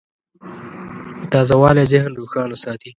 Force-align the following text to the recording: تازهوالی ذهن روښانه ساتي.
تازهوالی 1.31 1.83
ذهن 1.91 2.11
روښانه 2.19 2.55
ساتي. 2.63 2.89